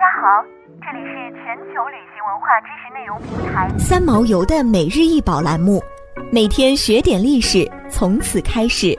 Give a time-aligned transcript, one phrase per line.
[0.00, 0.42] 大家好，
[0.80, 5.78] 这里是全球旅行文化知识内容平台三毛游的每日一宝栏目，
[6.32, 8.98] 每天学点历史，从此开始。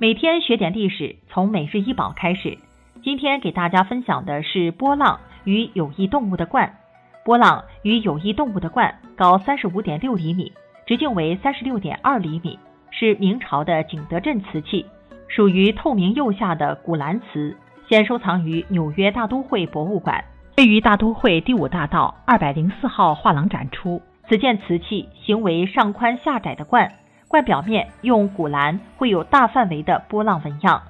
[0.00, 2.58] 每天学点历史，从每日一宝开始。
[3.04, 6.76] 今天给大家分享的是波浪与有益动物的冠。
[7.24, 10.52] 波浪与有益动物的冠高三十五点六厘米，
[10.86, 12.58] 直径为三十六点二厘米，
[12.90, 14.84] 是明朝的景德镇瓷器。
[15.28, 17.56] 属于透明釉下的古蓝瓷，
[17.88, 20.24] 现收藏于纽约大都会博物馆，
[20.56, 24.00] 位于大都会第五大道二百零四号画廊展出。
[24.28, 26.92] 此件瓷器形为上宽下窄的冠，
[27.28, 30.82] 冠表面用古蓝绘有大范围的波浪纹样，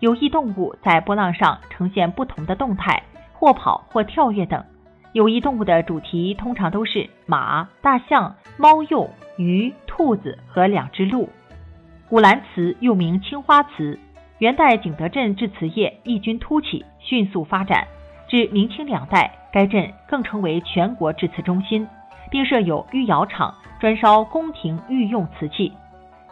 [0.00, 4.62] 有益动物在波浪上呈现不同的动态，或跑或跳跃等。
[5.12, 11.28] 有益动物的主题通常都是马、大象、猫鼬、鱼、兔子和两只鹿。
[12.12, 13.98] 古蓝瓷又名青花瓷，
[14.36, 17.88] 元代景德镇制瓷业异军突起，迅速发展。
[18.28, 21.88] 至明清两代，该镇更成为全国制瓷中心，
[22.30, 25.72] 并设有御窑厂，专烧宫廷御用瓷器。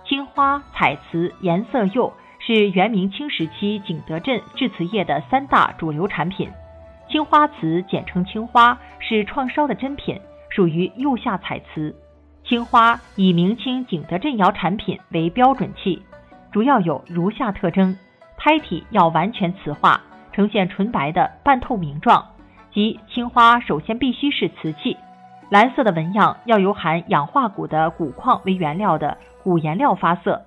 [0.05, 6.51] 青花、彩瓷、颜色釉是元明清时期景德镇制瓷业的三大主流产品。
[7.09, 11.97] 青花瓷简称青花，是创烧的珍品，属于釉下彩瓷。
[12.51, 16.03] 青花以明清景德镇窑产品为标准器，
[16.51, 17.97] 主要有如下特征：
[18.37, 20.01] 胎体要完全瓷化，
[20.33, 22.27] 呈现纯白的半透明状，
[22.75, 24.97] 即青花首先必须是瓷器。
[25.49, 30.43] 蓝色的纹样要由含氧化钴的钴矿为原料的钴颜料发色，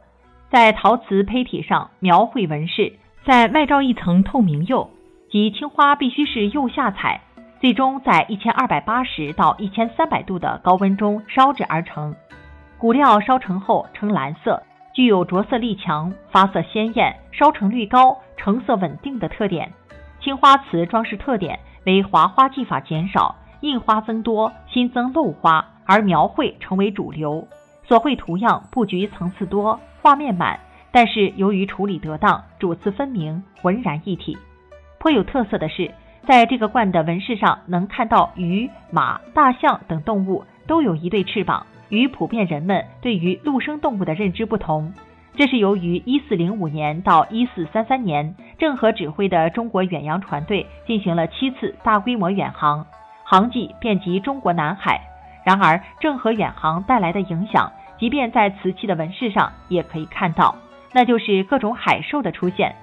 [0.51, 2.91] 在陶瓷胚体上描绘纹饰，
[3.23, 4.89] 再外罩一层透明釉，
[5.31, 7.21] 即青花必须是釉下彩。
[7.63, 12.13] 最终在一千二百八十到一千三百度的高温中烧制而成，
[12.77, 14.61] 骨料烧成后呈蓝色，
[14.93, 19.71] 具有着色力强、发色鲜艳、烧成率高、成色稳定的特点。
[20.19, 27.47] 青花瓷装饰特点为划花技法减少，印花增多，新增镂花，而描绘成为主流。
[27.85, 30.59] 所绘图样布局层次多，画面满，
[30.91, 34.37] 但是由于处理得当，主次分明，浑然一体。
[34.99, 35.89] 颇有特色的是。
[36.25, 44.93] 在这个罐的纹饰上，能看到鱼、马、大象等动物都有一对翅膀，与普遍人们对于陆生动物的认知不同。
[45.35, 52.85] 这是由于一四零五年到一四三三年，郑和指挥的中国远洋船队进行了七次大规模远航，
[53.23, 55.01] 航迹遍及中国南海。
[55.43, 57.69] 然而，郑和远航带来的影响，
[57.99, 60.55] 即便在瓷器的纹饰上也可以看到，
[60.93, 62.73] 那就是各种海兽的出现。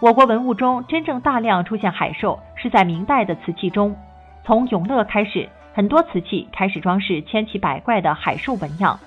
[0.00, 3.96] 我国文物中真正大量出现海兽是在明代的瓷器中，
[4.44, 8.98] 从永乐开始，很多瓷器开始装饰千奇百怪的海兽纹样。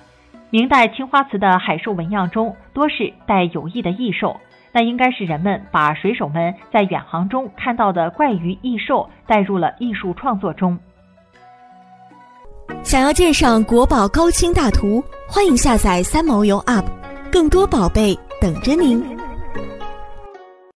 [0.50, 4.40] 明代青花瓷的海兽纹样中多是带有翼的异兽，
[4.72, 10.78] 那应该是人们把水手们在远航中看到的怪鱼异兽带入了艺术创作中。
[12.82, 16.84] 想要鉴赏国宝高清大图，欢迎下载三毛游 App，
[17.30, 19.27] 更多宝贝等着您。